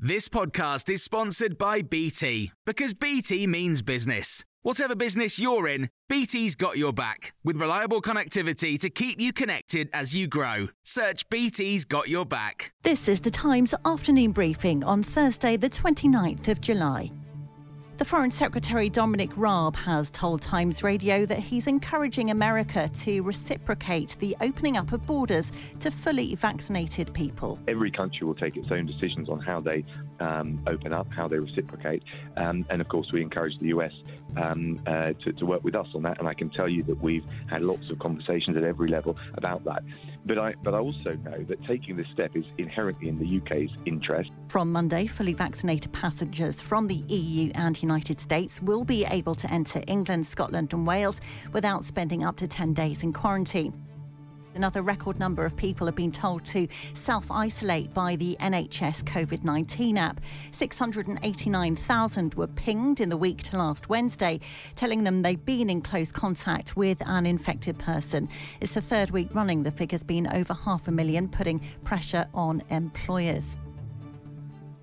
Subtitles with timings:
[0.00, 4.44] This podcast is sponsored by BT because BT means business.
[4.62, 9.90] Whatever business you're in, BT's got your back with reliable connectivity to keep you connected
[9.92, 10.68] as you grow.
[10.84, 12.72] Search BT's got your back.
[12.84, 17.10] This is the Times afternoon briefing on Thursday, the 29th of July.
[17.98, 24.16] The Foreign Secretary Dominic Raab has told Times Radio that he's encouraging America to reciprocate
[24.20, 27.58] the opening up of borders to fully vaccinated people.
[27.66, 29.84] Every country will take its own decisions on how they
[30.20, 32.04] um, open up, how they reciprocate.
[32.36, 33.92] Um, and of course, we encourage the US
[34.36, 36.20] um, uh, to, to, work with us on that.
[36.20, 39.64] And I can tell you that we've had lots of conversations at every level about
[39.64, 39.82] that.
[40.28, 43.70] But I, but I also know that taking this step is inherently in the UK's
[43.86, 44.30] interest.
[44.48, 49.50] From Monday, fully vaccinated passengers from the EU and United States will be able to
[49.50, 51.22] enter England, Scotland, and Wales
[51.54, 53.87] without spending up to 10 days in quarantine.
[54.58, 59.44] Another record number of people have been told to self isolate by the NHS COVID
[59.44, 60.20] 19 app.
[60.50, 64.40] 689,000 were pinged in the week to last Wednesday,
[64.74, 68.28] telling them they've been in close contact with an infected person.
[68.60, 72.64] It's the third week running the figure's been over half a million, putting pressure on
[72.68, 73.56] employers.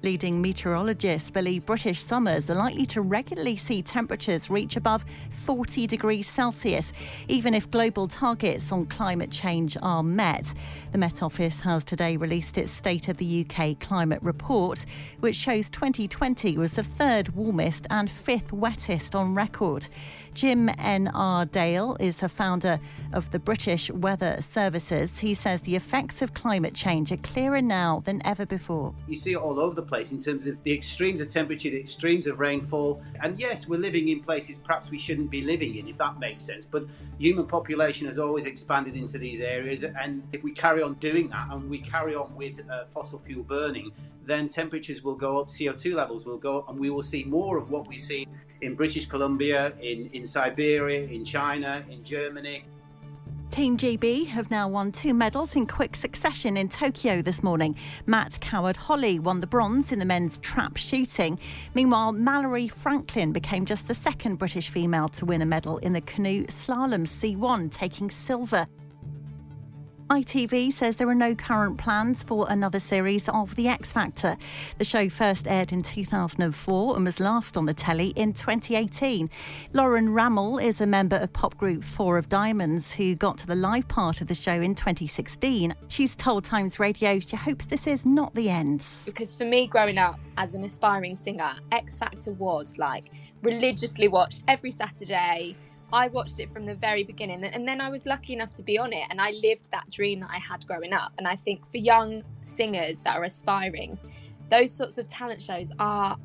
[0.05, 5.03] Leading meteorologists believe British summers are likely to regularly see temperatures reach above
[5.45, 6.93] 40 degrees Celsius,
[7.27, 10.53] even if global targets on climate change are met.
[10.91, 14.85] The Met Office has today released its State of the UK climate report,
[15.21, 19.87] which shows 2020 was the third warmest and fifth wettest on record.
[20.35, 21.45] Jim N.R.
[21.45, 22.79] Dale is a founder
[23.13, 25.19] of the British Weather Services.
[25.19, 28.93] He says the effects of climate change are clearer now than ever before.
[29.07, 31.79] You see it all over the place in terms of the extremes of temperature, the
[31.79, 33.01] extremes of rainfall.
[33.21, 36.43] And yes, we're living in places perhaps we shouldn't be living in, if that makes
[36.43, 36.65] sense.
[36.65, 36.85] But
[37.17, 39.83] human population has always expanded into these areas.
[39.83, 43.43] And if we carry on doing that and we carry on with uh, fossil fuel
[43.43, 43.91] burning,
[44.25, 47.57] then temperatures will go up, CO2 levels will go up, and we will see more
[47.57, 48.27] of what we see
[48.61, 52.65] in British Columbia, in, in Siberia, in China, in Germany.
[53.55, 57.73] Team GB have now won two medals in quick succession in Tokyo this morning.
[58.05, 61.39] Matt Coward-Holley won the bronze in the men's trap shooting.
[61.73, 66.01] Meanwhile, Mallory Franklin became just the second British female to win a medal in the
[66.01, 68.67] canoe slalom C1, taking silver.
[70.09, 74.37] ITV says there are no current plans for another series of The X Factor.
[74.77, 79.31] The show first aired in 2004 and was last on the telly in 2018.
[79.73, 83.55] Lauren Rammel is a member of pop group Four of Diamonds who got to the
[83.55, 85.73] live part of the show in 2016.
[85.87, 88.85] She's told Times Radio she hopes this is not the end.
[89.05, 93.05] Because for me, growing up as an aspiring singer, X Factor was like
[93.41, 95.55] religiously watched every Saturday
[95.93, 98.77] I watched it from the very beginning, and then I was lucky enough to be
[98.77, 101.13] on it, and I lived that dream that I had growing up.
[101.17, 103.97] And I think for young singers that are aspiring,
[104.49, 106.17] those sorts of talent shows are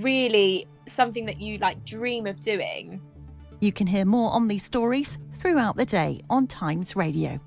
[0.00, 3.00] really something that you like dream of doing.
[3.60, 7.40] You can hear more on these stories throughout the day on Times Radio.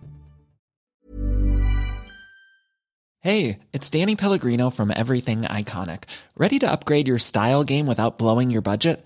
[3.21, 6.03] Hey, it's Danny Pellegrino from Everything Iconic.
[6.37, 9.05] Ready to upgrade your style game without blowing your budget?